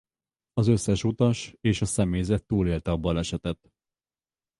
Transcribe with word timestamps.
Az 0.53 0.67
összes 0.67 1.03
utas 1.03 1.55
és 1.61 1.81
a 1.81 1.85
személyzet 1.85 2.45
túlélte 2.45 2.91
a 2.91 2.97
balesetet. 2.97 3.73